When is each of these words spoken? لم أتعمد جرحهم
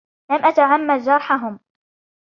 لم 0.31 0.45
أتعمد 0.45 1.01
جرحهم 1.01 1.59